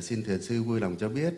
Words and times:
Xin 0.00 0.22
thiền 0.22 0.42
sư 0.42 0.62
vui 0.62 0.80
lòng 0.80 0.96
cho 0.98 1.08
biết 1.08 1.34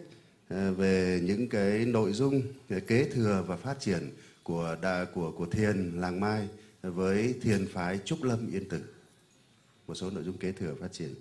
ờ, 0.48 0.72
về 0.72 1.20
những 1.24 1.48
cái 1.48 1.84
nội 1.84 2.12
dung 2.12 2.42
kế 2.86 3.04
thừa 3.04 3.44
và 3.46 3.56
phát 3.56 3.80
triển 3.80 4.10
của 4.42 4.76
đà, 4.82 5.06
của 5.14 5.32
của 5.32 5.46
thiền 5.46 5.92
làng 5.96 6.20
Mai 6.20 6.48
với 6.82 7.34
thiền 7.42 7.66
phái 7.72 7.98
Trúc 8.04 8.22
Lâm 8.22 8.52
Yên 8.52 8.68
Tử. 8.68 8.80
Một 9.86 9.94
số 9.94 10.10
nội 10.10 10.24
dung 10.24 10.38
kế 10.38 10.52
thừa 10.52 10.74
phát 10.80 10.92
triển. 10.92 11.14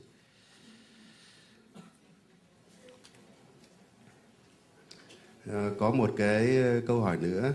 À, 5.46 5.70
có 5.80 5.92
một 5.92 6.14
cái 6.18 6.58
ờ, 6.58 6.82
câu 6.88 7.02
hỏi 7.02 7.18
nữa 7.18 7.54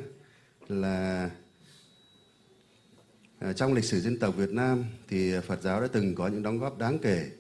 là 0.69 1.31
à, 3.39 3.53
trong 3.53 3.73
lịch 3.73 3.85
sử 3.85 4.01
dân 4.01 4.19
tộc 4.19 4.37
Việt 4.37 4.51
Nam 4.51 4.85
thì 5.09 5.33
Phật 5.47 5.63
giáo 5.63 5.81
đã 5.81 5.87
từng 5.93 6.15
có 6.15 6.29
những 6.29 6.43
đóng 6.43 6.59
góp 6.59 6.79
đáng 6.79 6.99
kể 6.99 7.31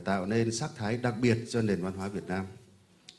tạo 0.00 0.26
nên 0.26 0.52
sắc 0.52 0.70
thái 0.76 0.96
đặc 0.96 1.14
biệt 1.20 1.38
cho 1.48 1.62
nền 1.62 1.82
văn 1.82 1.92
hóa 1.92 2.08
Việt 2.08 2.24
Nam. 2.28 2.46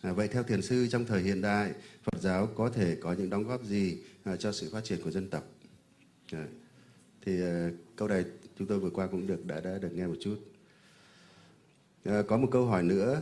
À, 0.01 0.13
vậy 0.13 0.27
theo 0.27 0.43
thiền 0.43 0.61
sư 0.61 0.87
trong 0.87 1.05
thời 1.05 1.21
hiện 1.21 1.41
đại, 1.41 1.71
Phật 2.03 2.21
giáo 2.21 2.47
có 2.55 2.69
thể 2.69 2.95
có 2.95 3.13
những 3.13 3.29
đóng 3.29 3.47
góp 3.47 3.65
gì 3.65 3.97
à, 4.23 4.35
cho 4.35 4.51
sự 4.51 4.69
phát 4.71 4.83
triển 4.83 5.01
của 5.03 5.11
dân 5.11 5.29
tộc? 5.29 5.43
À, 6.31 6.47
thì 7.25 7.41
à, 7.41 7.69
câu 7.95 8.07
này 8.07 8.25
chúng 8.59 8.67
tôi 8.67 8.79
vừa 8.79 8.89
qua 8.89 9.07
cũng 9.07 9.27
được 9.27 9.45
đã 9.45 9.61
đã 9.61 9.77
được 9.77 9.93
nghe 9.93 10.07
một 10.07 10.15
chút. 10.19 10.35
À, 12.03 12.21
có 12.27 12.37
một 12.37 12.47
câu 12.51 12.65
hỏi 12.65 12.83
nữa 12.83 13.21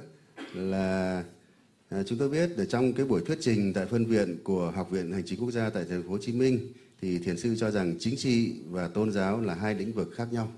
là 0.54 1.24
à, 1.90 2.04
chúng 2.04 2.18
tôi 2.18 2.30
biết 2.30 2.50
ở 2.58 2.66
trong 2.66 2.94
cái 2.94 3.06
buổi 3.06 3.22
thuyết 3.26 3.38
trình 3.42 3.74
tại 3.74 3.86
phân 3.86 4.06
viện 4.06 4.38
của 4.44 4.72
Học 4.72 4.92
viện 4.92 5.12
Hành 5.12 5.24
chính 5.26 5.40
Quốc 5.40 5.52
gia 5.52 5.70
tại 5.70 5.86
thành 5.90 6.04
phố 6.04 6.10
Hồ 6.10 6.18
Chí 6.22 6.32
Minh 6.34 6.74
thì 7.02 7.20
thiền 7.20 7.38
sư 7.38 7.56
cho 7.58 7.72
rằng 7.72 7.96
chính 8.00 8.18
trị 8.18 8.54
và 8.70 8.88
tôn 8.88 9.12
giáo 9.12 9.42
là 9.42 9.54
hai 9.54 9.76
lĩnh 9.76 9.94
vực 9.94 10.12
khác 10.16 10.28
nhau. 10.32 10.52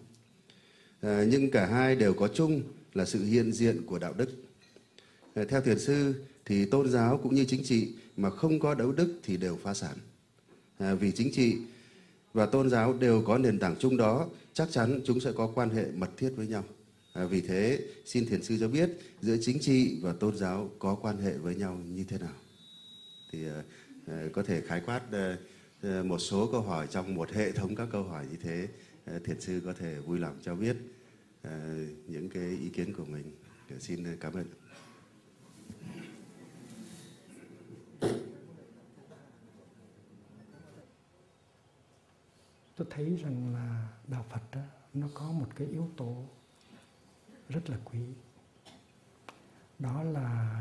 À, 1.01 1.23
nhưng 1.29 1.51
cả 1.51 1.65
hai 1.65 1.95
đều 1.95 2.13
có 2.13 2.27
chung 2.27 2.61
là 2.93 3.05
sự 3.05 3.25
hiện 3.25 3.51
diện 3.51 3.85
của 3.85 3.99
đạo 3.99 4.13
đức. 4.17 4.29
Ờ, 5.33 5.45
theo 5.45 5.61
thiền 5.61 5.79
sư 5.79 6.13
thì 6.45 6.65
tôn 6.65 6.89
giáo 6.89 7.19
cũng 7.23 7.35
như 7.35 7.45
chính 7.45 7.63
trị 7.63 7.93
mà 8.17 8.29
không 8.29 8.59
có 8.59 8.75
đạo 8.75 8.91
đức 8.91 9.19
thì 9.23 9.37
đều 9.37 9.57
phá 9.63 9.73
sản. 9.73 9.97
À, 10.77 10.93
vì 10.93 11.11
chính 11.11 11.31
trị 11.31 11.57
và 12.33 12.45
tôn 12.45 12.69
giáo 12.69 12.93
đều 12.93 13.21
có 13.21 13.37
nền 13.37 13.59
tảng 13.59 13.75
chung 13.79 13.97
đó, 13.97 14.29
chắc 14.53 14.71
chắn 14.71 14.99
chúng 15.05 15.19
sẽ 15.19 15.31
có 15.31 15.51
quan 15.55 15.69
hệ 15.69 15.85
mật 15.95 16.09
thiết 16.17 16.33
với 16.35 16.47
nhau. 16.47 16.63
À, 17.13 17.25
vì 17.25 17.41
thế, 17.41 17.79
xin 18.05 18.25
thiền 18.25 18.43
sư 18.43 18.57
cho 18.59 18.67
biết 18.67 18.89
giữa 19.21 19.37
chính 19.41 19.59
trị 19.59 19.99
và 20.01 20.13
tôn 20.13 20.37
giáo 20.37 20.69
có 20.79 20.95
quan 20.95 21.17
hệ 21.17 21.37
với 21.37 21.55
nhau 21.55 21.79
như 21.95 22.03
thế 22.03 22.17
nào? 22.17 22.35
Thì 23.31 23.39
à, 24.07 24.27
có 24.33 24.43
thể 24.43 24.61
khái 24.61 24.81
quát 24.85 25.01
à, 25.11 26.03
một 26.03 26.19
số 26.19 26.49
câu 26.51 26.61
hỏi 26.61 26.87
trong 26.91 27.15
một 27.15 27.31
hệ 27.31 27.51
thống 27.51 27.75
các 27.75 27.87
câu 27.91 28.03
hỏi 28.03 28.25
như 28.31 28.37
thế, 28.41 28.67
à, 29.05 29.19
thiền 29.25 29.41
sư 29.41 29.61
có 29.65 29.73
thể 29.73 29.95
vui 29.99 30.19
lòng 30.19 30.37
cho 30.43 30.55
biết 30.55 30.75
Ờ, 31.43 31.77
những 32.07 32.29
cái 32.29 32.43
ý 32.43 32.69
kiến 32.69 32.93
của 32.93 33.05
mình. 33.05 33.31
Để 33.69 33.79
xin 33.79 34.03
ờ, 34.03 34.11
cảm 34.19 34.33
ơn. 34.33 34.45
tôi 42.75 42.87
thấy 42.89 43.15
rằng 43.15 43.53
là 43.53 43.87
đạo 44.07 44.25
Phật 44.29 44.41
đó, 44.51 44.61
nó 44.93 45.07
có 45.13 45.31
một 45.31 45.47
cái 45.55 45.67
yếu 45.67 45.89
tố 45.97 46.25
rất 47.49 47.69
là 47.69 47.77
quý 47.85 47.99
đó 49.79 50.03
là 50.03 50.59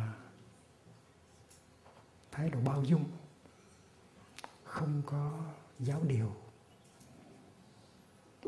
thái 2.30 2.50
độ 2.50 2.61
bao 2.61 2.84
dung 2.84 3.05
không 4.64 5.02
có 5.06 5.52
giáo 5.78 6.02
điều 6.08 6.33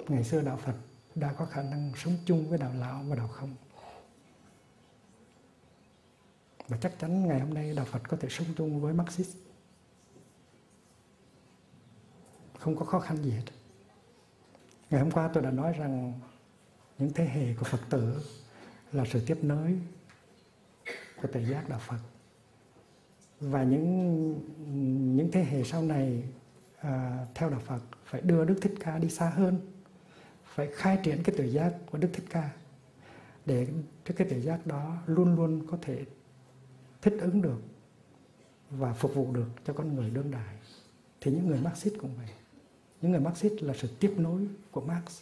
ngày 0.08 0.24
xưa 0.24 0.42
đạo 0.42 0.56
Phật 0.56 0.74
đã 1.14 1.32
có 1.32 1.44
khả 1.44 1.62
năng 1.62 1.92
sống 1.96 2.16
chung 2.26 2.48
với 2.48 2.58
đạo 2.58 2.72
lão 2.78 3.02
và 3.02 3.16
đạo 3.16 3.28
không? 3.28 3.54
Và 6.68 6.76
chắc 6.76 6.98
chắn 6.98 7.28
ngày 7.28 7.40
hôm 7.40 7.54
nay 7.54 7.74
đạo 7.76 7.84
Phật 7.84 8.02
có 8.08 8.16
thể 8.16 8.28
sống 8.30 8.46
chung 8.56 8.80
với 8.80 8.94
Marxist 8.94 9.36
không 12.64 12.76
có 12.76 12.84
khó 12.84 13.00
khăn 13.00 13.16
gì 13.16 13.30
hết. 13.30 13.42
Ngày 14.90 15.00
hôm 15.00 15.10
qua 15.10 15.30
tôi 15.34 15.42
đã 15.42 15.50
nói 15.50 15.72
rằng 15.72 16.12
những 16.98 17.12
thế 17.12 17.24
hệ 17.24 17.54
của 17.54 17.64
phật 17.64 17.80
tử 17.90 18.22
là 18.92 19.04
sự 19.10 19.22
tiếp 19.26 19.38
nối 19.42 19.78
của 21.22 21.28
tự 21.32 21.40
giác 21.40 21.68
đạo 21.68 21.78
phật. 21.78 21.98
Và 23.40 23.62
những 23.62 23.86
những 25.16 25.30
thế 25.32 25.44
hệ 25.44 25.64
sau 25.64 25.82
này 25.82 26.22
à, 26.78 27.26
theo 27.34 27.50
đạo 27.50 27.60
phật 27.64 27.80
phải 28.04 28.20
đưa 28.20 28.44
đức 28.44 28.58
thích 28.62 28.74
ca 28.80 28.98
đi 28.98 29.10
xa 29.10 29.28
hơn 29.28 29.73
phải 30.54 30.68
khai 30.72 30.98
triển 31.02 31.22
cái 31.22 31.34
tự 31.38 31.44
giác 31.44 31.72
của 31.90 31.98
đức 31.98 32.08
thích 32.12 32.26
ca 32.30 32.50
để 33.46 33.66
cho 34.04 34.14
cái 34.16 34.28
tự 34.30 34.40
giác 34.40 34.66
đó 34.66 34.96
luôn 35.06 35.36
luôn 35.36 35.66
có 35.70 35.78
thể 35.82 36.04
thích 37.02 37.14
ứng 37.20 37.42
được 37.42 37.60
và 38.70 38.92
phục 38.92 39.14
vụ 39.14 39.32
được 39.32 39.48
cho 39.66 39.72
con 39.72 39.94
người 39.94 40.10
đương 40.10 40.30
đại. 40.30 40.56
Thì 41.20 41.30
những 41.30 41.46
người 41.46 41.60
Marxist 41.60 41.94
cũng 42.00 42.10
vậy. 42.16 42.28
Những 43.02 43.12
người 43.12 43.20
Marxist 43.20 43.62
là 43.62 43.74
sự 43.74 43.88
tiếp 44.00 44.14
nối 44.16 44.48
của 44.70 44.80
Marx 44.80 45.20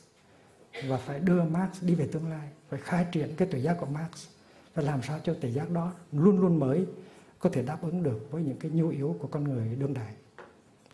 và 0.88 0.96
phải 0.96 1.20
đưa 1.20 1.44
Marx 1.44 1.82
đi 1.82 1.94
về 1.94 2.08
tương 2.12 2.30
lai, 2.30 2.48
phải 2.68 2.80
khai 2.80 3.06
triển 3.12 3.36
cái 3.36 3.48
tự 3.48 3.58
giác 3.58 3.76
của 3.80 3.86
Marx 3.86 4.26
và 4.74 4.82
làm 4.82 5.02
sao 5.02 5.20
cho 5.24 5.34
tự 5.40 5.48
giác 5.48 5.70
đó 5.70 5.92
luôn 6.12 6.40
luôn 6.40 6.60
mới 6.60 6.86
có 7.38 7.50
thể 7.50 7.62
đáp 7.62 7.82
ứng 7.82 8.02
được 8.02 8.28
với 8.30 8.42
những 8.42 8.58
cái 8.58 8.70
nhu 8.70 8.88
yếu 8.88 9.16
của 9.20 9.28
con 9.28 9.44
người 9.44 9.76
đương 9.76 9.94
đại. 9.94 10.14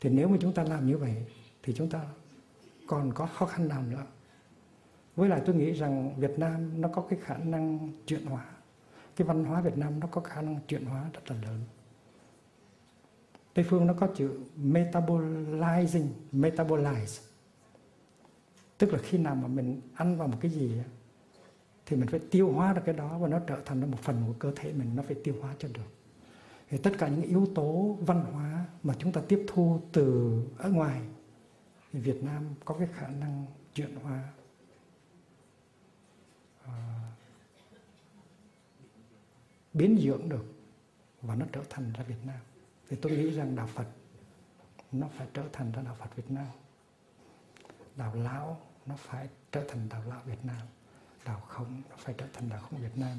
Thì 0.00 0.10
nếu 0.10 0.28
mà 0.28 0.36
chúng 0.40 0.52
ta 0.52 0.62
làm 0.62 0.86
như 0.86 0.98
vậy 0.98 1.14
thì 1.62 1.72
chúng 1.76 1.90
ta 1.90 2.00
còn 2.86 3.12
có 3.14 3.26
khó 3.26 3.46
khăn 3.46 3.68
nào 3.68 3.82
nữa? 3.82 4.06
Với 5.18 5.28
lại 5.28 5.42
tôi 5.46 5.54
nghĩ 5.54 5.72
rằng 5.72 6.14
Việt 6.16 6.38
Nam 6.38 6.80
nó 6.80 6.88
có 6.88 7.02
cái 7.02 7.18
khả 7.22 7.36
năng 7.36 7.92
chuyển 8.06 8.26
hóa 8.26 8.44
cái 9.16 9.28
văn 9.28 9.44
hóa 9.44 9.60
Việt 9.60 9.78
Nam 9.78 10.00
nó 10.00 10.06
có 10.06 10.20
khả 10.20 10.42
năng 10.42 10.58
chuyển 10.68 10.84
hóa 10.84 11.10
rất 11.14 11.30
là 11.30 11.36
lớn 11.42 11.60
Tây 13.54 13.64
phương 13.68 13.86
nó 13.86 13.94
có 13.94 14.08
chữ 14.16 14.38
metabolizing, 14.62 16.06
metabolize. 16.32 17.22
Tức 18.78 18.92
là 18.92 18.98
khi 18.98 19.18
nào 19.18 19.34
mà 19.34 19.48
mình 19.48 19.80
ăn 19.94 20.16
vào 20.16 20.28
một 20.28 20.38
cái 20.40 20.50
gì 20.50 20.72
thì 21.86 21.96
mình 21.96 22.08
phải 22.08 22.20
tiêu 22.30 22.52
hóa 22.52 22.72
được 22.72 22.82
cái 22.84 22.94
đó 22.94 23.18
và 23.18 23.28
nó 23.28 23.38
trở 23.38 23.56
thành 23.64 23.90
một 23.90 23.98
phần 24.02 24.22
của 24.26 24.32
cơ 24.38 24.52
thể 24.56 24.72
mình 24.72 24.96
nó 24.96 25.02
phải 25.02 25.16
tiêu 25.24 25.34
hóa 25.40 25.54
cho 25.58 25.68
được. 25.74 25.90
Thì 26.70 26.78
tất 26.78 26.90
cả 26.98 27.08
những 27.08 27.22
yếu 27.22 27.46
tố 27.54 27.96
văn 28.00 28.24
hóa 28.32 28.64
mà 28.82 28.94
chúng 28.98 29.12
ta 29.12 29.20
tiếp 29.28 29.44
thu 29.46 29.80
từ 29.92 30.38
ở 30.58 30.70
ngoài 30.70 31.00
thì 31.92 32.00
Việt 32.00 32.22
Nam 32.22 32.44
có 32.64 32.74
cái 32.78 32.88
khả 32.94 33.08
năng 33.08 33.46
chuyển 33.74 33.96
hóa 34.02 34.22
À, 36.68 37.12
biến 39.72 39.98
dưỡng 40.02 40.28
được 40.28 40.44
và 41.22 41.34
nó 41.34 41.46
trở 41.52 41.62
thành 41.70 41.92
ra 41.92 42.04
Việt 42.04 42.26
Nam. 42.26 42.40
Thì 42.88 42.96
tôi 43.02 43.12
nghĩ 43.12 43.30
rằng 43.30 43.56
đạo 43.56 43.66
Phật, 43.66 43.86
nó 44.92 45.08
phải 45.16 45.26
trở 45.34 45.44
thành 45.52 45.72
ra 45.72 45.82
đạo 45.82 45.94
Phật 45.94 46.16
Việt 46.16 46.30
Nam. 46.30 46.46
Đạo 47.96 48.14
lão, 48.14 48.60
nó 48.86 48.96
phải 48.96 49.28
trở 49.52 49.64
thành 49.68 49.88
đạo 49.88 50.02
lão 50.06 50.22
Việt 50.24 50.44
Nam. 50.44 50.66
Đạo 51.24 51.40
không, 51.40 51.82
nó 51.90 51.96
phải 51.98 52.14
trở 52.18 52.26
thành 52.32 52.48
đạo 52.48 52.60
không 52.60 52.80
Việt 52.80 52.96
Nam. 52.96 53.18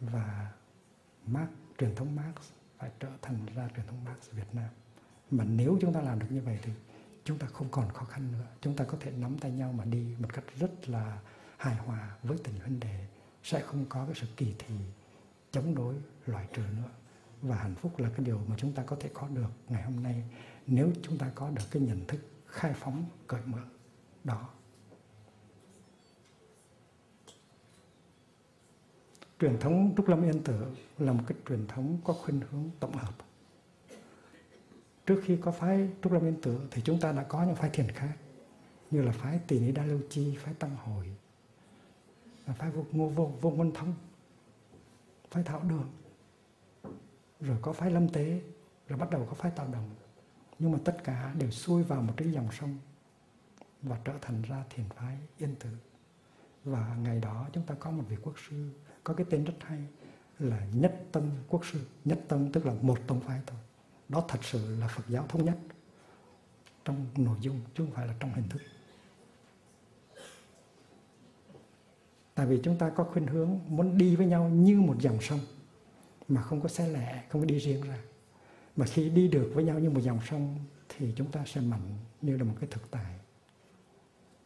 Và 0.00 0.52
Marx, 1.26 1.50
truyền 1.78 1.94
thống 1.94 2.16
Marx 2.16 2.50
phải 2.78 2.90
trở 3.00 3.08
thành 3.22 3.46
ra 3.54 3.68
truyền 3.76 3.86
thống 3.86 4.04
Marx 4.04 4.30
Việt 4.30 4.54
Nam. 4.54 4.68
Mà 5.30 5.44
nếu 5.44 5.78
chúng 5.80 5.92
ta 5.92 6.00
làm 6.00 6.18
được 6.18 6.26
như 6.30 6.40
vậy 6.40 6.58
thì 6.62 6.72
chúng 7.24 7.38
ta 7.38 7.46
không 7.46 7.68
còn 7.70 7.92
khó 7.92 8.04
khăn 8.04 8.32
nữa. 8.32 8.46
Chúng 8.60 8.76
ta 8.76 8.84
có 8.84 8.98
thể 9.00 9.10
nắm 9.10 9.38
tay 9.38 9.50
nhau 9.50 9.72
mà 9.72 9.84
đi 9.84 10.16
một 10.18 10.32
cách 10.32 10.44
rất 10.58 10.88
là 10.88 11.18
hài 11.58 11.76
hòa 11.76 12.16
với 12.22 12.38
tình 12.44 12.54
huynh 12.60 12.80
đệ, 12.80 13.06
sẽ 13.42 13.60
không 13.60 13.86
có 13.88 14.06
cái 14.06 14.14
sự 14.14 14.26
kỳ 14.36 14.54
thị, 14.58 14.74
chống 15.50 15.74
đối 15.74 15.94
loại 16.26 16.46
trừ 16.52 16.62
nữa. 16.76 16.90
Và 17.42 17.56
hạnh 17.56 17.74
phúc 17.74 17.98
là 17.98 18.10
cái 18.16 18.26
điều 18.26 18.40
mà 18.46 18.56
chúng 18.58 18.72
ta 18.72 18.82
có 18.82 18.96
thể 19.00 19.10
có 19.14 19.28
được 19.28 19.50
ngày 19.68 19.82
hôm 19.82 20.02
nay 20.02 20.24
nếu 20.66 20.92
chúng 21.02 21.18
ta 21.18 21.30
có 21.34 21.50
được 21.50 21.62
cái 21.70 21.82
nhận 21.82 22.06
thức 22.06 22.20
khai 22.46 22.72
phóng, 22.76 23.04
cởi 23.26 23.40
mở. 23.46 23.58
Đó. 24.24 24.48
Truyền 29.40 29.58
thống 29.60 29.94
trúc 29.96 30.08
lâm 30.08 30.22
yên 30.22 30.42
tử 30.42 30.64
là 30.98 31.12
một 31.12 31.24
cái 31.26 31.38
truyền 31.48 31.66
thống 31.66 31.98
có 32.04 32.12
khuynh 32.12 32.40
hướng 32.50 32.70
tổng 32.80 32.92
hợp. 32.92 33.14
Trước 35.06 35.22
khi 35.24 35.38
có 35.40 35.50
phái 35.50 35.88
trúc 36.02 36.12
lâm 36.12 36.24
yên 36.24 36.40
tử 36.42 36.60
thì 36.70 36.82
chúng 36.84 37.00
ta 37.00 37.12
đã 37.12 37.22
có 37.22 37.44
những 37.44 37.56
phái 37.56 37.70
thiền 37.70 37.90
khác, 37.90 38.16
như 38.90 39.02
là 39.02 39.12
phái 39.12 39.40
tỳ 39.46 39.60
ni 39.60 39.72
đa 39.72 39.84
lưu 39.84 40.00
chi, 40.10 40.36
phái 40.40 40.54
tăng 40.54 40.76
hội 40.76 41.06
phái 42.54 42.70
vô, 42.70 42.84
ngô 42.92 43.08
vô 43.08 43.32
vô 43.40 43.50
ngôn 43.50 43.72
thông 43.74 43.94
phái 45.30 45.42
thảo 45.42 45.62
đường. 45.62 45.90
Rồi 47.40 47.58
có 47.62 47.72
phái 47.72 47.90
lâm 47.90 48.08
tế, 48.08 48.40
rồi 48.88 48.98
bắt 48.98 49.10
đầu 49.10 49.26
có 49.26 49.34
phái 49.34 49.50
tạo 49.50 49.68
đồng 49.72 49.90
nhưng 50.58 50.72
mà 50.72 50.78
tất 50.84 51.04
cả 51.04 51.34
đều 51.38 51.50
xuôi 51.50 51.82
vào 51.82 52.02
một 52.02 52.14
cái 52.16 52.32
dòng 52.32 52.48
sông 52.52 52.78
và 53.82 53.98
trở 54.04 54.12
thành 54.20 54.42
ra 54.42 54.64
thiền 54.70 54.88
phái 54.88 55.18
yên 55.38 55.54
tử. 55.54 55.70
Và 56.64 56.96
ngày 57.02 57.20
đó 57.20 57.48
chúng 57.52 57.66
ta 57.66 57.74
có 57.74 57.90
một 57.90 58.04
vị 58.08 58.16
quốc 58.22 58.34
sư, 58.48 58.70
có 59.04 59.14
cái 59.14 59.26
tên 59.30 59.44
rất 59.44 59.54
hay 59.60 59.84
là 60.38 60.66
nhất 60.72 61.04
tâm 61.12 61.30
quốc 61.48 61.66
sư. 61.66 61.86
Nhất 62.04 62.18
tâm 62.28 62.52
tức 62.52 62.66
là 62.66 62.74
một 62.82 62.98
tông 63.06 63.20
phái 63.20 63.40
thôi. 63.46 63.58
Đó 64.08 64.24
thật 64.28 64.44
sự 64.44 64.76
là 64.80 64.88
phật 64.88 65.04
giáo 65.08 65.26
thống 65.28 65.44
nhất 65.44 65.58
trong 66.84 67.06
nội 67.16 67.36
dung, 67.40 67.60
chứ 67.74 67.84
không 67.84 67.94
phải 67.94 68.06
là 68.06 68.14
trong 68.20 68.32
hình 68.34 68.48
thức. 68.48 68.62
Tại 72.38 72.46
vì 72.46 72.60
chúng 72.62 72.78
ta 72.78 72.90
có 72.90 73.04
khuynh 73.04 73.26
hướng 73.26 73.58
muốn 73.68 73.98
đi 73.98 74.16
với 74.16 74.26
nhau 74.26 74.48
như 74.48 74.80
một 74.80 74.96
dòng 75.00 75.20
sông, 75.20 75.40
mà 76.28 76.42
không 76.42 76.60
có 76.60 76.68
xe 76.68 76.88
lẻ, 76.88 77.24
không 77.28 77.40
có 77.40 77.46
đi 77.46 77.58
riêng 77.58 77.82
ra. 77.82 77.98
Mà 78.76 78.86
khi 78.86 79.10
đi 79.10 79.28
được 79.28 79.50
với 79.54 79.64
nhau 79.64 79.78
như 79.78 79.90
một 79.90 80.00
dòng 80.00 80.20
sông 80.26 80.58
thì 80.88 81.12
chúng 81.16 81.30
ta 81.30 81.42
sẽ 81.46 81.60
mạnh 81.60 81.98
như 82.20 82.36
là 82.36 82.44
một 82.44 82.54
cái 82.60 82.68
thực 82.72 82.90
tại. 82.90 83.14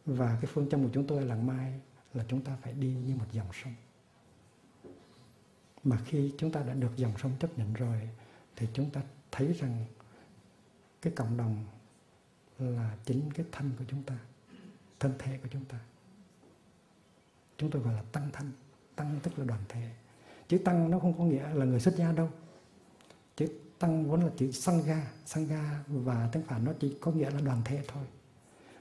Và 0.05 0.37
cái 0.41 0.51
phương 0.53 0.69
châm 0.69 0.83
của 0.83 0.89
chúng 0.93 1.07
tôi 1.07 1.25
là 1.25 1.35
mai 1.35 1.79
là 2.13 2.25
chúng 2.27 2.41
ta 2.41 2.57
phải 2.61 2.73
đi 2.73 2.93
như 2.93 3.15
một 3.15 3.25
dòng 3.31 3.47
sông. 3.63 3.73
Mà 5.83 5.97
khi 6.05 6.33
chúng 6.37 6.51
ta 6.51 6.63
đã 6.63 6.73
được 6.73 6.91
dòng 6.95 7.13
sông 7.17 7.31
chấp 7.39 7.57
nhận 7.57 7.73
rồi 7.73 8.09
thì 8.55 8.67
chúng 8.73 8.89
ta 8.89 9.01
thấy 9.31 9.53
rằng 9.53 9.85
cái 11.01 11.13
cộng 11.15 11.37
đồng 11.37 11.65
là 12.59 12.97
chính 13.05 13.31
cái 13.33 13.45
thân 13.51 13.71
của 13.79 13.85
chúng 13.87 14.03
ta, 14.03 14.17
thân 14.99 15.13
thể 15.19 15.37
của 15.37 15.49
chúng 15.51 15.65
ta 15.65 15.79
chúng 17.63 17.71
tôi 17.71 17.81
gọi 17.81 17.93
là 17.93 18.01
tăng 18.11 18.29
thân, 18.33 18.51
tăng 18.95 19.19
tức 19.23 19.39
là 19.39 19.45
đoàn 19.45 19.61
thể. 19.69 19.89
Chữ 20.47 20.57
tăng 20.57 20.91
nó 20.91 20.99
không 20.99 21.17
có 21.17 21.23
nghĩa 21.23 21.53
là 21.53 21.65
người 21.65 21.79
xuất 21.79 21.95
gia 21.95 22.11
đâu. 22.11 22.29
Chữ 23.35 23.47
tăng 23.79 24.05
vốn 24.09 24.21
là 24.21 24.29
chữ 24.37 24.51
sangha 24.51 25.07
sangha 25.25 25.83
và 25.87 26.29
tiếng 26.31 26.43
phản 26.43 26.65
nó 26.65 26.73
chỉ 26.79 26.97
có 27.01 27.11
nghĩa 27.11 27.29
là 27.29 27.41
đoàn 27.41 27.61
thể 27.65 27.83
thôi. 27.87 28.03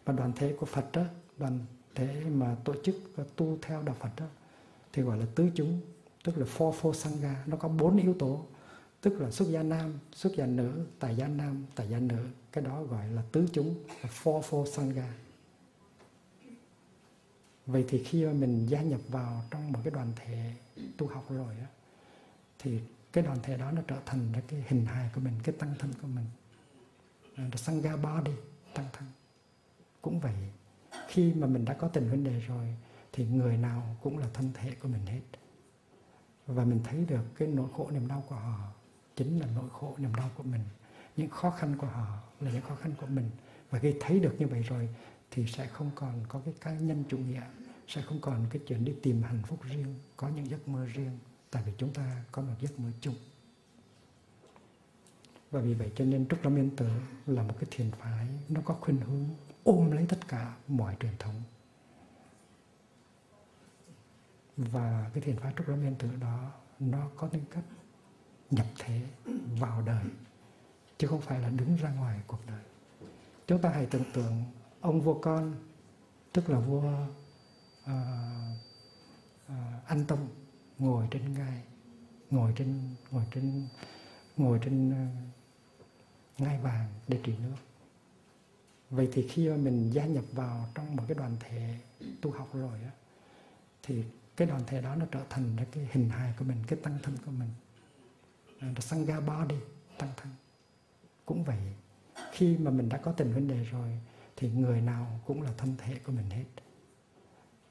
Và 0.05 0.12
đoàn 0.12 0.32
thể 0.37 0.56
của 0.61 0.67
phật 0.67 0.93
đó, 0.93 1.02
đoàn 1.38 1.58
thể 1.94 2.25
mà 2.31 2.56
tổ 2.64 2.75
chức 2.84 2.96
và 3.14 3.25
tu 3.37 3.58
theo 3.62 3.82
đạo 3.82 3.96
phật 4.00 4.11
đó, 4.17 4.26
thì 4.93 5.02
gọi 5.02 5.19
là 5.19 5.26
tứ 5.34 5.50
chúng, 5.55 5.81
tức 6.25 6.38
là 6.38 6.46
four 6.58 6.73
four 6.73 6.93
sangha 6.93 7.43
nó 7.46 7.56
có 7.56 7.69
bốn 7.69 7.96
yếu 7.96 8.14
tố, 8.14 8.46
tức 9.00 9.20
là 9.20 9.31
xuất 9.31 9.49
gia 9.49 9.62
nam, 9.62 9.99
xuất 10.12 10.32
gia 10.37 10.46
nữ 10.46 10.87
tài 10.99 11.17
gia 11.17 11.29
nam 11.29 11.64
tài 11.75 11.88
gia 11.88 11.99
nữ. 11.99 12.26
Cái 12.52 12.64
đó 12.64 12.82
gọi 12.82 13.08
là 13.08 13.23
tứ 13.32 13.46
chúng, 13.52 13.75
là 14.02 14.11
four 14.23 14.40
four 14.40 14.67
sangha 14.67 15.12
vậy 17.66 17.84
thì 17.88 18.04
khi 18.04 18.26
mà 18.26 18.32
mình 18.32 18.66
gia 18.66 18.82
nhập 18.82 19.00
vào 19.08 19.42
trong 19.50 19.72
một 19.72 19.80
cái 19.84 19.90
đoàn 19.90 20.12
thể 20.16 20.52
tu 20.96 21.06
học 21.06 21.24
rồi 21.30 21.54
á, 21.60 21.66
thì 22.58 22.80
cái 23.12 23.24
đoàn 23.24 23.38
thể 23.42 23.56
đó 23.56 23.70
nó 23.70 23.82
trở 23.88 23.96
thành 24.06 24.32
cái 24.48 24.64
hình 24.68 24.86
hài 24.86 25.10
của 25.14 25.20
mình, 25.20 25.34
cái 25.42 25.54
tăng 25.58 25.74
thân 25.78 25.92
của 26.02 26.08
mình. 26.08 26.26
Là 27.36 27.56
sangha 27.56 27.96
body 27.96 28.32
tăng 28.74 28.86
thân. 28.92 29.04
Cũng 30.02 30.20
vậy, 30.20 30.34
khi 31.08 31.34
mà 31.34 31.46
mình 31.46 31.64
đã 31.64 31.74
có 31.74 31.88
tình 31.88 32.08
huynh 32.08 32.24
đệ 32.24 32.40
rồi, 32.40 32.76
thì 33.12 33.26
người 33.26 33.56
nào 33.56 33.96
cũng 34.02 34.18
là 34.18 34.26
thân 34.34 34.50
thể 34.54 34.74
của 34.74 34.88
mình 34.88 35.06
hết. 35.06 35.20
Và 36.46 36.64
mình 36.64 36.80
thấy 36.84 37.04
được 37.04 37.24
cái 37.36 37.48
nỗi 37.48 37.68
khổ 37.76 37.90
niềm 37.90 38.08
đau 38.08 38.24
của 38.28 38.34
họ 38.34 38.72
chính 39.16 39.38
là 39.38 39.46
nỗi 39.54 39.70
khổ 39.72 39.94
niềm 39.98 40.14
đau 40.14 40.30
của 40.34 40.42
mình. 40.42 40.60
Những 41.16 41.30
khó 41.30 41.50
khăn 41.50 41.76
của 41.78 41.86
họ 41.86 42.18
là 42.40 42.50
những 42.52 42.62
khó 42.62 42.74
khăn 42.74 42.92
của 43.00 43.06
mình. 43.06 43.30
Và 43.70 43.78
khi 43.78 43.94
thấy 44.00 44.20
được 44.20 44.34
như 44.38 44.46
vậy 44.46 44.62
rồi 44.62 44.88
thì 45.34 45.46
sẽ 45.46 45.67
không 45.67 45.90
còn 45.94 46.25
có 46.29 46.40
cái 46.44 46.55
cá 46.61 46.73
nhân 46.73 47.05
chủ 47.08 47.19
nghĩa, 47.19 47.43
sẽ 47.88 48.02
không 48.02 48.20
còn 48.20 48.46
cái 48.50 48.62
chuyện 48.67 48.84
đi 48.84 48.94
tìm 49.02 49.23
hạnh 49.23 49.43
phúc 49.46 49.58
riêng, 49.62 49.94
có 50.17 50.29
những 50.29 50.50
giấc 50.50 50.69
mơ 50.69 50.84
riêng, 50.84 51.19
tại 51.50 51.62
vì 51.67 51.73
chúng 51.79 51.93
ta 51.93 52.25
có 52.32 52.43
một 52.43 52.55
giấc 52.61 52.81
mơ 52.81 52.90
chung. 53.00 53.14
Và 55.50 55.61
vì 55.61 55.75
vậy 55.75 55.93
cho 55.96 56.05
nên 56.05 56.29
Trúc 56.29 56.44
Lâm 56.44 56.56
Yên 56.56 56.76
Tử 56.76 56.88
là 57.26 57.43
một 57.43 57.55
cái 57.61 57.69
thiền 57.70 57.90
phái, 57.90 58.26
nó 58.49 58.61
có 58.64 58.75
khuynh 58.75 59.00
hướng 59.00 59.25
ôm 59.64 59.90
lấy 59.90 60.06
tất 60.08 60.29
cả 60.29 60.56
mọi 60.69 60.96
truyền 61.00 61.12
thống. 61.19 61.43
Và 64.56 65.11
cái 65.14 65.23
thiền 65.23 65.37
phái 65.37 65.52
Trúc 65.56 65.69
Lâm 65.69 65.82
Yên 65.82 65.94
Tử 65.94 66.08
đó, 66.20 66.52
nó 66.79 67.11
có 67.17 67.29
tính 67.29 67.44
cách 67.50 67.64
nhập 68.50 68.67
thế, 68.79 69.00
vào 69.61 69.82
đời, 69.82 70.05
chứ 70.99 71.06
không 71.06 71.20
phải 71.20 71.40
là 71.40 71.49
đứng 71.49 71.76
ra 71.76 71.90
ngoài 71.90 72.20
cuộc 72.26 72.40
đời. 72.46 72.62
Chúng 73.46 73.62
ta 73.62 73.69
hãy 73.69 73.87
tưởng 73.87 74.12
tượng 74.12 74.44
ông 74.82 75.00
vua 75.00 75.14
con 75.20 75.55
tức 76.32 76.50
là 76.50 76.58
vua 76.58 76.93
uh, 77.82 77.90
uh, 79.46 79.87
anh 79.87 80.05
tông 80.05 80.29
ngồi 80.79 81.06
trên 81.11 81.34
ngai 81.34 81.62
ngồi 82.31 82.52
trên 82.56 82.81
ngồi 83.11 83.25
trên 83.31 83.69
ngồi 84.37 84.58
trên 84.64 84.90
uh, 84.90 86.40
ngai 86.40 86.58
vàng 86.58 86.88
để 87.08 87.20
trị 87.25 87.34
nước. 87.43 87.56
Vậy 88.90 89.08
thì 89.12 89.29
khi 89.29 89.49
mà 89.49 89.56
mình 89.56 89.90
gia 89.90 90.06
nhập 90.06 90.25
vào 90.32 90.69
trong 90.75 90.96
một 90.96 91.02
cái 91.08 91.14
đoàn 91.14 91.37
thể 91.40 91.79
tu 92.20 92.31
học 92.31 92.49
rồi 92.52 92.79
á 92.84 92.90
thì 93.82 94.05
cái 94.37 94.49
đoàn 94.49 94.62
thể 94.67 94.82
đó 94.82 94.94
nó 94.94 95.06
trở 95.11 95.20
thành 95.31 95.56
là 95.56 95.64
cái 95.73 95.88
hình 95.93 96.08
hài 96.08 96.34
của 96.38 96.44
mình 96.44 96.58
cái 96.67 96.79
tăng 96.82 96.99
thân 97.02 97.17
của 97.26 97.31
mình. 97.31 97.50
Là 98.61 98.81
sangha 98.81 99.20
body 99.20 99.56
tăng 99.99 100.11
thân. 100.17 100.32
Cũng 101.26 101.44
vậy 101.44 101.58
khi 102.32 102.56
mà 102.56 102.70
mình 102.70 102.88
đã 102.88 102.99
có 102.99 103.12
tình 103.12 103.32
huynh 103.32 103.49
đệ 103.49 103.64
rồi 103.64 104.00
thì 104.37 104.50
người 104.50 104.81
nào 104.81 105.20
cũng 105.26 105.43
là 105.43 105.50
thân 105.58 105.75
thể 105.79 105.99
của 105.99 106.12
mình 106.12 106.31
hết. 106.31 106.44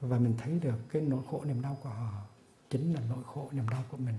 Và 0.00 0.18
mình 0.18 0.34
thấy 0.38 0.58
được 0.58 0.78
cái 0.88 1.02
nỗi 1.02 1.22
khổ 1.30 1.44
niềm 1.44 1.62
đau 1.62 1.78
của 1.82 1.88
họ 1.88 2.26
chính 2.70 2.94
là 2.94 3.00
nỗi 3.08 3.24
khổ 3.24 3.48
niềm 3.52 3.68
đau 3.68 3.84
của 3.90 3.96
mình. 3.96 4.14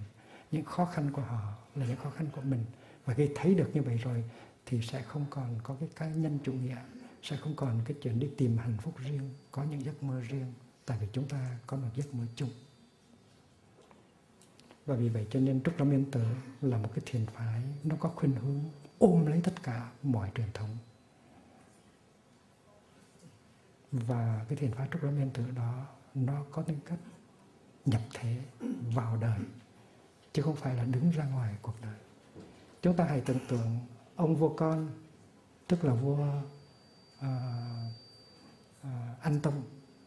Những 0.51 0.65
khó 0.65 0.85
khăn 0.85 1.11
của 1.13 1.21
họ 1.21 1.53
là 1.75 1.85
những 1.85 1.97
khó 1.97 2.09
khăn 2.09 2.27
của 2.35 2.41
mình. 2.41 2.65
Và 3.05 3.13
khi 3.13 3.29
thấy 3.35 3.55
được 3.55 3.69
như 3.73 3.81
vậy 3.81 3.97
rồi 3.97 4.23
thì 4.65 4.81
sẽ 4.81 5.01
không 5.01 5.25
còn 5.29 5.59
có 5.63 5.75
cái 5.79 5.89
cá 5.95 6.07
nhân 6.07 6.39
chủ 6.43 6.53
nghĩa, 6.53 6.77
sẽ 7.21 7.37
không 7.37 7.55
còn 7.55 7.81
cái 7.85 7.97
chuyện 8.01 8.19
đi 8.19 8.29
tìm 8.37 8.57
hạnh 8.57 8.77
phúc 8.81 8.93
riêng, 8.97 9.29
có 9.51 9.63
những 9.63 9.83
giấc 9.83 10.03
mơ 10.03 10.19
riêng. 10.19 10.53
Tại 10.85 10.97
vì 11.01 11.07
chúng 11.13 11.27
ta 11.27 11.57
có 11.67 11.77
một 11.77 11.89
giấc 11.95 12.13
mơ 12.13 12.25
chung. 12.35 12.49
Và 14.85 14.95
vì 14.95 15.09
vậy 15.09 15.27
cho 15.29 15.39
nên 15.39 15.63
Trúc 15.63 15.79
Lâm 15.79 15.91
Yên 15.91 16.11
Tử 16.11 16.25
là 16.61 16.77
một 16.77 16.89
cái 16.95 17.03
thiền 17.05 17.25
phái, 17.25 17.61
nó 17.83 17.95
có 17.99 18.09
khuynh 18.09 18.35
hướng 18.35 18.59
ôm 18.99 19.25
lấy 19.25 19.41
tất 19.43 19.63
cả 19.63 19.91
mọi 20.03 20.29
truyền 20.35 20.47
thống 20.53 20.77
và 23.93 24.45
cái 24.49 24.57
thiền 24.57 24.71
phái 24.71 24.87
Trúc 24.91 25.03
Lâm 25.03 25.19
Yên 25.19 25.29
Tử 25.29 25.43
đó 25.55 25.85
nó 26.13 26.45
có 26.51 26.61
tính 26.61 26.79
cách 26.85 26.99
nhập 27.85 28.01
thế 28.13 28.37
vào 28.93 29.17
đời 29.17 29.39
chứ 30.33 30.41
không 30.41 30.55
phải 30.55 30.75
là 30.75 30.83
đứng 30.83 31.09
ra 31.09 31.25
ngoài 31.25 31.55
cuộc 31.61 31.81
đời. 31.81 31.95
Chúng 32.81 32.95
ta 32.95 33.03
hãy 33.03 33.21
tưởng 33.21 33.39
tượng 33.47 33.79
ông 34.15 34.35
vua 34.35 34.49
con 34.49 34.89
tức 35.67 35.85
là 35.85 35.93
vua 35.93 36.17
ờ, 36.17 36.41
ờ, 37.19 37.29
uh, 38.79 38.87
uh, 38.87 39.21
anh 39.21 39.39
tông 39.39 39.63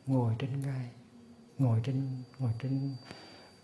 ngồi 0.06 0.34
trên 0.38 0.60
ngai 0.60 0.90
ngồi 1.58 1.80
trên 1.84 2.22
ngồi 2.38 2.52
trên 2.58 2.94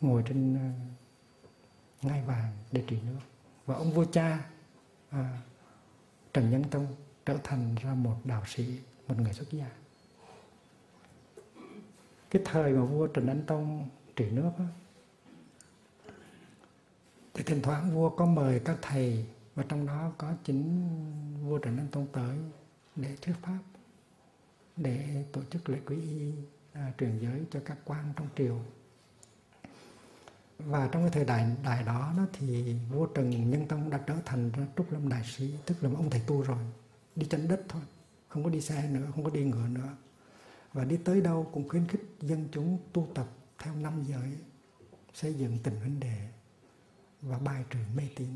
ngồi 0.01 0.23
trên 0.27 0.55
uh, 0.55 2.05
ngai 2.05 2.23
vàng 2.23 2.53
để 2.73 2.85
trị 2.87 2.99
nước. 3.07 3.19
Và 3.67 3.75
ông 3.75 3.93
vua 3.93 4.05
cha 4.05 4.51
à, 5.11 5.39
Trần 6.33 6.51
Nhân 6.51 6.65
Tông 6.71 6.87
trở 7.27 7.39
thành 7.45 7.75
ra 7.75 7.95
một 7.95 8.17
đạo 8.25 8.43
sĩ 8.47 8.79
một 9.09 9.19
người 9.19 9.33
xuất 9.33 9.51
gia 9.51 9.71
cái 12.33 12.43
thời 12.45 12.73
mà 12.73 12.85
vua 12.85 13.07
Trần 13.07 13.27
anh 13.27 13.43
Tông 13.47 13.89
trị 14.17 14.31
nước 14.31 14.51
đó, 14.59 14.65
thì 17.35 17.45
thỉnh 17.45 17.63
thoảng 17.63 17.95
vua 17.95 18.11
có 18.11 18.27
mời 18.27 18.61
các 18.65 18.79
thầy 18.83 19.27
và 19.55 19.65
trong 19.69 19.87
đó 19.87 20.13
có 20.19 20.33
chính 20.45 20.89
vua 21.43 21.59
Trần 21.59 21.77
anh 21.77 21.89
Tông 21.93 22.07
tới 22.13 22.39
để 22.97 23.17
thuyết 23.23 23.35
pháp 23.43 23.59
để 24.77 25.25
tổ 25.33 25.41
chức 25.51 25.69
lễ 25.69 25.79
quý 25.87 25.97
y 25.97 26.33
à, 26.73 26.93
truyền 26.99 27.19
giới 27.19 27.41
cho 27.51 27.61
các 27.65 27.79
quan 27.85 28.13
trong 28.17 28.29
triều. 28.37 28.59
Và 30.59 30.89
trong 30.93 31.03
cái 31.03 31.11
thời 31.11 31.25
đại 31.25 31.57
đại 31.65 31.85
đó, 31.85 32.13
đó 32.17 32.27
thì 32.33 32.77
vua 32.91 33.07
Trần 33.07 33.51
Nhân 33.51 33.67
Tông 33.69 33.91
đã 33.91 34.01
trở 34.07 34.15
thành 34.25 34.51
Trúc 34.77 34.93
Lâm 34.93 35.09
Đại 35.09 35.23
Sĩ 35.25 35.55
tức 35.67 35.83
là 35.83 35.89
một 35.89 35.97
ông 35.99 36.11
thầy 36.11 36.23
tu 36.27 36.43
rồi 36.43 36.59
đi 37.17 37.27
chân 37.31 37.49
đất 37.49 37.63
thôi 37.69 37.83
không 38.29 38.45
có 38.45 38.51
đi 38.51 38.61
xe 38.61 38.89
nữa 38.89 39.07
không 39.15 39.25
có 39.25 39.31
đi 39.31 39.45
ngựa 39.45 39.69
nữa 39.69 39.89
và 40.73 40.85
đi 40.85 40.97
tới 40.97 41.21
đâu 41.21 41.51
cũng 41.53 41.69
khuyến 41.69 41.87
khích 41.87 42.17
dân 42.21 42.49
chúng 42.53 42.79
tu 42.93 43.09
tập 43.15 43.27
theo 43.59 43.75
năm 43.75 44.05
giới, 44.09 44.37
xây 45.15 45.35
dựng 45.35 45.59
tình 45.63 45.81
huynh 45.81 46.01
đệ 46.01 46.29
và 47.23 47.39
bài 47.39 47.65
trừ 47.71 47.79
mê 47.97 48.03
tín. 48.17 48.29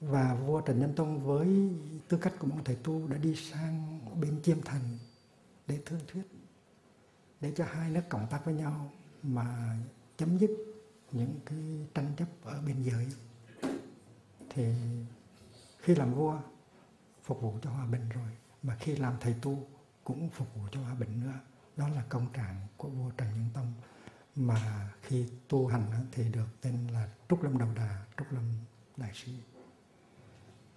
Và 0.00 0.34
vua 0.34 0.60
Trần 0.60 0.80
Nhân 0.80 0.92
Tông 0.96 1.26
với 1.26 1.70
tư 2.08 2.18
cách 2.20 2.34
của 2.38 2.46
một 2.46 2.60
thầy 2.64 2.76
tu 2.76 3.08
đã 3.08 3.16
đi 3.16 3.34
sang 3.36 4.00
bên 4.20 4.42
Chiêm 4.42 4.62
Thành 4.62 4.98
để 5.66 5.78
thương 5.86 6.00
thuyết, 6.12 6.22
để 7.40 7.52
cho 7.56 7.64
hai 7.64 7.90
nước 7.90 8.02
cộng 8.08 8.26
tác 8.30 8.44
với 8.44 8.54
nhau 8.54 8.90
mà 9.22 9.78
chấm 10.16 10.38
dứt 10.38 10.50
những 11.12 11.40
cái 11.46 11.58
tranh 11.94 12.12
chấp 12.16 12.26
ở 12.42 12.62
biên 12.66 12.82
giới. 12.82 13.06
Thì 14.50 14.72
khi 15.78 15.94
làm 15.94 16.14
vua, 16.14 16.40
phục 17.24 17.42
vụ 17.42 17.54
cho 17.62 17.70
hòa 17.70 17.86
bình 17.86 18.08
rồi. 18.08 18.30
Mà 18.62 18.76
khi 18.80 18.96
làm 18.96 19.14
thầy 19.20 19.34
tu 19.42 19.66
cũng 20.08 20.30
phục 20.30 20.54
vụ 20.54 20.62
cho 20.72 20.80
hòa 20.80 20.94
bình 20.94 21.20
nữa 21.20 21.40
đó 21.76 21.88
là 21.88 22.04
công 22.08 22.32
trạng 22.32 22.66
của 22.76 22.88
vua 22.88 23.10
Trần 23.10 23.28
Nhân 23.28 23.48
Tông 23.54 23.74
mà 24.36 24.90
khi 25.02 25.28
tu 25.48 25.66
hành 25.66 26.08
thì 26.12 26.28
được 26.28 26.46
tên 26.60 26.86
là 26.86 27.08
Trúc 27.28 27.42
Lâm 27.42 27.58
Đầu 27.58 27.68
Đà, 27.76 28.04
Trúc 28.18 28.32
Lâm 28.32 28.44
Đại 28.96 29.10
Sĩ. 29.14 29.32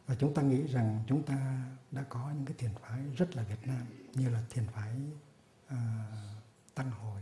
Và 0.06 0.16
chúng 0.20 0.34
ta 0.34 0.42
nghĩ 0.42 0.68
rằng 0.68 1.04
chúng 1.08 1.24
ta 1.24 1.66
đã 1.92 2.04
có 2.10 2.32
những 2.36 2.46
cái 2.46 2.56
thiền 2.58 2.72
phái 2.82 3.02
rất 3.18 3.36
là 3.36 3.44
Việt 3.44 3.68
Nam 3.68 3.86
như 4.14 4.30
là 4.30 4.44
thiền 4.50 4.68
phái 4.68 4.96
à, 5.68 6.06
Tăng 6.76 6.92
hồi. 6.92 7.22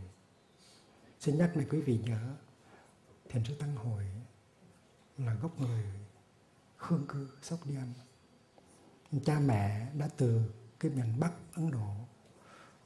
Xin 1.20 1.38
nhắc 1.38 1.56
này 1.56 1.66
quý 1.70 1.80
vị 1.80 1.98
nhớ, 1.98 2.36
Thiền 3.28 3.44
sư 3.44 3.54
Tăng 3.58 3.76
hồi 3.76 4.06
là 5.18 5.34
gốc 5.34 5.60
người 5.60 5.84
Khương 6.76 7.06
cư 7.08 7.30
Sóc 7.42 7.58
Điên. 7.64 7.92
Cha 9.24 9.40
mẹ 9.40 9.92
đã 9.94 10.08
từ 10.16 10.52
cái 10.80 10.90
miền 10.90 11.20
Bắc 11.20 11.32
Ấn 11.54 11.70
Độ 11.70 11.94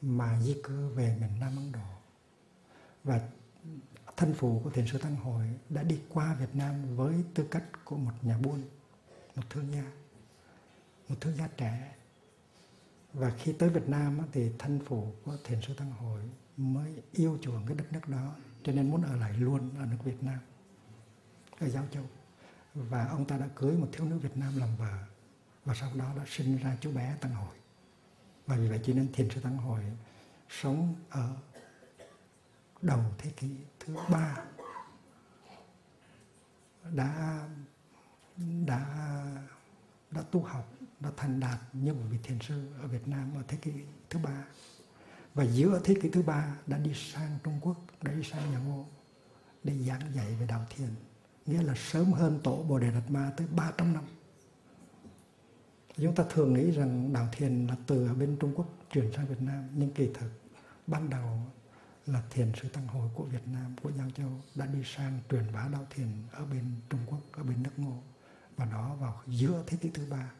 mà 0.03 0.41
di 0.41 0.57
cư 0.63 0.89
về 0.89 1.17
miền 1.21 1.41
Nam 1.41 1.57
Ấn 1.57 1.73
Độ. 1.73 1.89
Và 3.05 3.29
thân 4.17 4.35
phụ 4.39 4.61
của 4.65 4.71
thiền 4.71 4.87
sư 4.87 4.99
Tăng 4.99 5.17
Hội 5.17 5.47
đã 5.69 5.83
đi 5.83 6.01
qua 6.09 6.35
Việt 6.35 6.55
Nam 6.55 6.97
với 6.97 7.25
tư 7.35 7.47
cách 7.51 7.65
của 7.85 7.97
một 7.97 8.13
nhà 8.23 8.39
buôn, 8.39 8.63
một 9.37 9.43
thương 9.51 9.73
gia, 9.73 9.85
một 11.09 11.15
thương 11.21 11.37
gia 11.37 11.49
trẻ. 11.49 11.95
Và 13.13 13.33
khi 13.39 13.53
tới 13.53 13.69
Việt 13.69 13.89
Nam 13.89 14.19
thì 14.33 14.53
thân 14.59 14.81
phụ 14.87 15.13
của 15.25 15.37
thiền 15.45 15.61
sư 15.63 15.75
Tăng 15.75 15.91
Hội 15.91 16.21
mới 16.57 17.03
yêu 17.13 17.39
chuộng 17.43 17.67
cái 17.67 17.77
đất 17.77 17.93
nước 17.93 18.09
đó, 18.09 18.37
cho 18.63 18.73
nên 18.73 18.91
muốn 18.91 19.03
ở 19.03 19.17
lại 19.17 19.33
luôn 19.33 19.71
ở 19.79 19.87
nước 19.87 19.99
Việt 20.05 20.23
Nam, 20.23 20.39
ở 21.61 21.69
Giáo 21.69 21.85
Châu. 21.93 22.05
Và 22.75 23.07
ông 23.07 23.25
ta 23.25 23.39
đã 23.39 23.49
cưới 23.55 23.77
một 23.77 23.89
thiếu 23.93 24.07
nữ 24.07 24.19
Việt 24.19 24.37
Nam 24.37 24.57
làm 24.57 24.77
vợ 24.77 24.99
và 25.65 25.75
sau 25.75 25.91
đó 25.95 26.13
đã 26.17 26.25
sinh 26.27 26.57
ra 26.57 26.77
chú 26.81 26.93
bé 26.93 27.17
Tăng 27.21 27.35
Hội. 27.35 27.57
Và 28.47 28.57
vì 28.57 28.69
vậy 28.69 28.81
cho 28.85 28.93
nên 28.93 29.13
thiền 29.13 29.31
sư 29.31 29.41
Tăng 29.41 29.57
Hội 29.57 29.81
sống 30.49 30.95
ở 31.11 31.37
đầu 32.83 33.01
thế 33.19 33.31
kỷ 33.31 33.57
thứ 33.81 33.97
ba 34.11 34.37
đã 36.93 37.41
đã 38.67 38.87
đã 40.11 40.23
tu 40.31 40.43
học, 40.43 40.73
đã 41.01 41.11
thành 41.17 41.41
đạt 41.41 41.59
như 41.73 41.95
một 41.95 42.03
vị 42.11 42.19
thiền 42.23 42.39
sư 42.39 42.69
ở 42.81 42.87
Việt 42.87 43.09
Nam 43.09 43.33
ở 43.37 43.43
thế 43.49 43.59
kỷ 43.63 43.73
thứ 44.11 44.19
ba. 44.19 44.45
Và 45.35 45.45
giữa 45.45 45.81
thế 45.85 45.95
kỷ 46.03 46.09
thứ 46.11 46.23
ba 46.23 46.57
đã 46.67 46.79
đi 46.79 46.93
sang 46.95 47.39
Trung 47.45 47.59
Quốc, 47.63 47.77
đã 48.03 48.13
đi 48.13 48.23
sang 48.25 48.51
nhà 48.53 48.59
Ngô 48.59 48.87
để 49.65 49.79
giảng 49.79 50.15
dạy 50.15 50.35
về 50.41 50.47
đạo 50.47 50.67
thiền. 50.71 50.89
Nghĩa 51.47 51.63
là 51.63 51.75
sớm 51.77 52.13
hơn 52.13 52.41
tổ 52.45 52.63
Bồ 52.63 52.79
Đề 52.79 52.91
Đạt 52.91 53.11
Ma 53.11 53.33
tới 53.37 53.47
300 53.57 53.93
năm 53.93 54.05
chúng 55.97 56.15
ta 56.15 56.25
thường 56.31 56.53
nghĩ 56.53 56.71
rằng 56.71 57.13
đạo 57.13 57.29
thiền 57.33 57.67
là 57.67 57.77
từ 57.87 58.07
ở 58.07 58.15
bên 58.15 58.37
Trung 58.41 58.53
Quốc 58.57 58.67
chuyển 58.93 59.13
sang 59.13 59.27
Việt 59.27 59.41
Nam, 59.41 59.69
nhưng 59.75 59.91
kỳ 59.91 60.11
thực 60.15 60.31
ban 60.87 61.11
đầu 61.11 61.39
là 62.07 62.23
thiền 62.31 62.53
sư 62.61 62.69
tăng 62.69 62.87
hội 62.87 63.09
của 63.15 63.25
Việt 63.25 63.47
Nam, 63.47 63.77
của 63.83 63.93
Giao 63.93 64.11
Châu 64.11 64.31
đã 64.55 64.67
đi 64.67 64.83
sang 64.85 65.21
truyền 65.31 65.53
bá 65.53 65.69
đạo 65.73 65.87
thiền 65.91 66.09
ở 66.33 66.45
bên 66.45 66.65
Trung 66.91 67.01
Quốc, 67.07 67.21
ở 67.33 67.43
bên 67.43 67.63
nước 67.63 67.71
Ngô, 67.77 68.03
và 68.57 68.65
đó 68.65 68.97
vào 69.01 69.23
giữa 69.27 69.63
thế 69.67 69.79
kỷ 69.81 69.91
thứ 69.91 70.07
ba. 70.11 70.33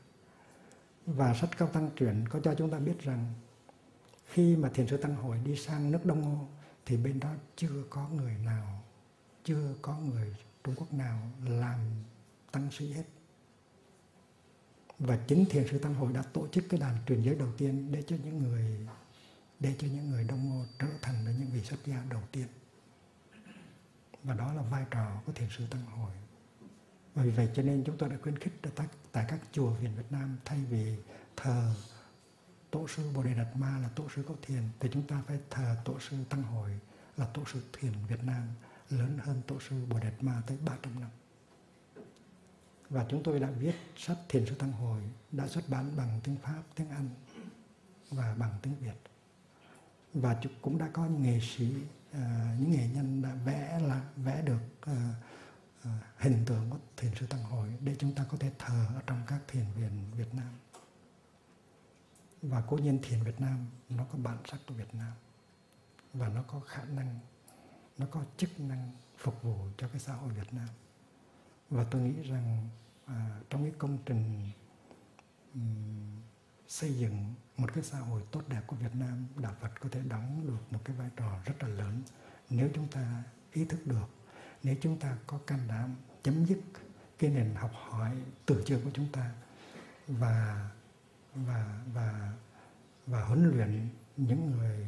Và 1.07 1.35
sách 1.35 1.51
cao 1.59 1.69
tăng 1.69 1.91
truyền 1.97 2.29
có 2.29 2.41
cho 2.41 2.55
chúng 2.55 2.71
ta 2.71 2.79
biết 2.79 3.01
rằng 3.03 3.35
khi 4.27 4.57
mà 4.57 4.69
thiền 4.69 4.87
sư 4.87 4.97
tăng 4.97 5.17
hội 5.17 5.39
đi 5.45 5.57
sang 5.57 5.91
nước 5.91 6.05
Đông 6.05 6.21
Ngô, 6.21 6.47
thì 6.87 6.97
bên 6.97 7.21
đó 7.21 7.31
chưa 7.57 7.85
có 7.91 8.09
người 8.09 8.35
nào, 8.45 8.83
chưa 9.45 9.75
có 9.83 9.99
người 9.99 10.37
Trung 10.65 10.75
Quốc 10.77 10.93
nào 10.93 11.31
làm 11.45 11.81
tăng 12.53 12.71
sĩ 12.71 12.93
hết 12.93 13.05
và 15.07 15.19
chính 15.27 15.45
thiền 15.51 15.69
sư 15.69 15.79
tăng 15.79 15.95
hội 15.95 16.13
đã 16.13 16.23
tổ 16.23 16.49
chức 16.49 16.65
cái 16.69 16.81
đàn 16.81 16.97
truyền 17.07 17.23
giới 17.23 17.35
đầu 17.35 17.49
tiên 17.59 17.93
để 17.93 18.03
cho 18.07 18.17
những 18.25 18.39
người 18.43 18.87
để 19.61 19.75
cho 19.79 19.89
những 19.89 20.11
người 20.11 20.25
Đông 20.25 20.49
Ngô 20.49 20.65
trở 20.79 20.87
thành 21.03 21.25
là 21.25 21.31
những 21.31 21.51
vị 21.51 21.61
xuất 21.61 21.87
gia 21.87 22.05
đầu 22.11 22.23
tiên. 22.33 22.47
Và 24.23 24.35
đó 24.35 24.53
là 24.53 24.63
vai 24.63 24.85
trò 24.91 25.23
của 25.27 25.33
thiền 25.33 25.49
sư 25.57 25.65
Tăng 25.71 25.87
Hội. 25.87 26.13
Và 27.15 27.23
vì 27.23 27.31
vậy 27.31 27.49
cho 27.55 27.63
nên 27.63 27.85
chúng 27.85 27.97
tôi 27.97 28.09
đã 28.09 28.17
khuyến 28.23 28.39
khích 28.39 28.53
tại, 28.77 28.87
tại 29.13 29.25
các 29.29 29.41
chùa 29.53 29.71
viện 29.71 29.91
Việt 29.97 30.13
Nam 30.13 30.37
thay 30.45 30.59
vì 30.71 30.97
thờ 31.37 31.75
tổ 32.71 32.89
sư 32.89 33.11
Bồ 33.15 33.23
Đề 33.23 33.35
Đạt 33.35 33.57
Ma 33.57 33.79
là 33.79 33.89
tổ 33.89 34.09
sư 34.17 34.25
có 34.29 34.35
thiền 34.43 34.63
thì 34.81 34.89
chúng 34.93 35.07
ta 35.07 35.23
phải 35.27 35.39
thờ 35.51 35.77
tổ 35.85 36.01
sư 36.01 36.17
Tăng 36.29 36.43
Hội 36.43 36.71
là 37.17 37.27
tổ 37.35 37.43
sư 37.53 37.63
thiền 37.73 37.93
Việt 38.09 38.25
Nam 38.25 38.49
lớn 38.91 39.19
hơn 39.23 39.43
tổ 39.47 39.61
sư 39.69 39.85
Bồ 39.91 39.99
Đề 39.99 40.11
Đạt 40.11 40.23
Ma 40.23 40.43
tới 40.47 40.59
300 40.67 41.01
năm. 41.01 41.11
Và 42.95 43.07
chúng 43.09 43.23
tôi 43.23 43.41
đã 43.41 43.51
viết 43.51 43.75
sách 43.97 44.19
Thiền 44.29 44.47
sư 44.47 44.55
Tăng 44.55 44.73
Hội 44.73 45.03
đã 45.33 45.49
xuất 45.49 45.69
bản 45.69 45.97
bằng 45.97 46.21
tiếng 46.25 46.37
Pháp, 46.37 46.63
tiếng 46.75 46.91
Anh 46.91 47.09
và 48.11 48.35
bằng 48.39 48.59
tiếng 48.63 48.75
Việt. 48.81 48.95
Và 50.15 50.41
cũng 50.63 50.79
đã 50.79 50.91
có 50.93 51.07
những 51.07 51.23
nghệ 51.23 51.41
sĩ 51.41 51.75
à, 52.13 52.57
những 52.61 52.71
nghệ 52.71 52.89
nhân 52.95 53.23
đã 53.23 53.35
vẽ 53.35 53.81
là 53.81 54.03
vẽ 54.17 54.43
được 54.43 54.61
à, 54.81 55.15
à, 55.83 56.01
hình 56.19 56.45
tượng 56.47 56.71
của 56.71 56.79
thiền 56.97 57.15
sư 57.15 57.27
tăng 57.27 57.43
hội 57.43 57.69
để 57.81 57.97
chúng 57.99 58.15
ta 58.15 58.25
có 58.31 58.37
thể 58.37 58.51
thờ 58.59 58.87
ở 58.95 59.03
trong 59.07 59.23
các 59.27 59.41
thiền 59.49 59.65
viện 59.77 60.05
Việt 60.17 60.35
Nam. 60.35 60.53
Và 62.43 62.63
cố 62.67 62.77
nhiên 62.77 62.99
thiền 63.03 63.23
Việt 63.23 63.41
Nam 63.41 63.67
nó 63.89 64.05
có 64.13 64.19
bản 64.19 64.39
sắc 64.51 64.61
của 64.67 64.75
Việt 64.75 64.95
Nam 64.95 65.13
và 66.13 66.29
nó 66.29 66.43
có 66.43 66.61
khả 66.61 66.85
năng 66.85 67.19
nó 67.99 68.07
có 68.11 68.25
chức 68.37 68.61
năng 68.61 68.91
phục 69.19 69.43
vụ 69.43 69.57
cho 69.79 69.89
cái 69.89 70.01
xã 70.01 70.15
hội 70.15 70.33
Việt 70.33 70.53
Nam. 70.53 70.69
Và 71.71 71.85
tôi 71.91 72.03
nghĩ 72.03 72.23
rằng 72.23 72.69
à, 73.07 73.41
trong 73.51 73.63
cái 73.63 73.73
công 73.79 73.99
trình 74.07 74.51
um, 75.55 76.21
xây 76.69 76.95
dựng 76.95 77.35
một 77.57 77.75
cái 77.75 77.85
xã 77.85 77.99
hội 77.99 78.23
tốt 78.31 78.43
đẹp 78.49 78.63
của 78.67 78.77
Việt 78.77 78.95
Nam, 78.95 79.27
Đạo 79.37 79.55
Phật 79.61 79.81
có 79.81 79.89
thể 79.93 80.01
đóng 80.09 80.47
được 80.47 80.73
một 80.73 80.81
cái 80.85 80.97
vai 80.97 81.11
trò 81.17 81.39
rất 81.45 81.63
là 81.63 81.69
lớn. 81.69 82.03
Nếu 82.51 82.69
chúng 82.75 82.89
ta 82.89 83.23
ý 83.53 83.65
thức 83.65 83.87
được, 83.87 84.09
nếu 84.63 84.77
chúng 84.81 84.99
ta 84.99 85.17
có 85.27 85.39
can 85.47 85.59
đảm 85.69 85.97
chấm 86.23 86.45
dứt 86.47 86.59
cái 87.19 87.31
nền 87.31 87.55
học 87.55 87.71
hỏi 87.75 88.17
từ 88.47 88.63
trường 88.67 88.85
của 88.85 88.91
chúng 88.95 89.09
ta 89.13 89.31
và 90.09 90.71
và 91.35 91.85
và 91.93 92.33
và 93.07 93.25
huấn 93.25 93.51
luyện 93.51 93.89
những 94.17 94.51
người 94.51 94.87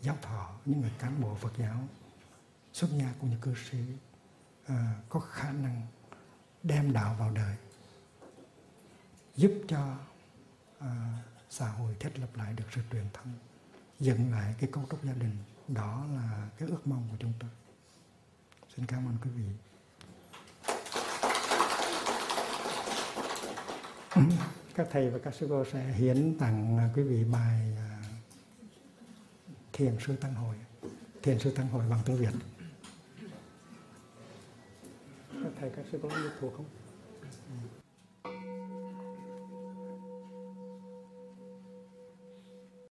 giáo 0.00 0.16
thọ, 0.22 0.58
những 0.64 0.80
người 0.80 0.92
cán 0.98 1.20
bộ 1.20 1.34
Phật 1.34 1.52
giáo 1.58 1.88
xuất 2.72 2.88
gia 2.90 3.14
cũng 3.20 3.30
như 3.30 3.36
cư 3.40 3.54
sĩ 3.70 3.78
à, 4.66 4.94
có 5.08 5.20
khả 5.20 5.52
năng 5.52 5.86
đem 6.66 6.92
đạo 6.92 7.16
vào 7.18 7.30
đời 7.30 7.56
giúp 9.36 9.52
cho 9.68 9.96
à, 10.78 11.18
xã 11.50 11.68
hội 11.68 11.96
thiết 12.00 12.18
lập 12.18 12.28
lại 12.34 12.52
được 12.52 12.64
sự 12.74 12.80
truyền 12.92 13.04
thông 13.12 13.32
dựng 14.00 14.32
lại 14.32 14.54
cái 14.58 14.70
cấu 14.72 14.84
trúc 14.90 15.04
gia 15.04 15.12
đình. 15.12 15.36
Đó 15.68 16.06
là 16.14 16.48
cái 16.58 16.68
ước 16.68 16.86
mong 16.86 17.08
của 17.10 17.16
chúng 17.20 17.32
tôi. 17.38 17.50
Xin 18.76 18.86
cảm 18.86 19.06
ơn 19.08 19.16
quý 19.24 19.30
vị. 19.30 19.44
Các 24.74 24.88
thầy 24.90 25.10
và 25.10 25.18
các 25.24 25.34
sư 25.34 25.46
cô 25.48 25.64
sẽ 25.72 25.92
hiến 25.92 26.38
tặng 26.38 26.90
quý 26.94 27.02
vị 27.02 27.24
bài 27.24 27.76
à, 27.76 28.02
thiền 29.72 29.96
sư 30.06 30.16
tăng 30.16 30.34
hội 30.34 30.56
thiền 31.22 31.38
sư 31.38 31.50
tăng 31.50 31.68
hội 31.68 31.84
bằng 31.88 32.00
tiếng 32.04 32.16
việt 32.16 32.55
thầy 35.60 35.70
các 35.76 35.84
sư 35.92 35.98
có 36.02 36.08
thuộc 36.40 36.52
không? 36.56 36.66
Ừ. 37.48 37.85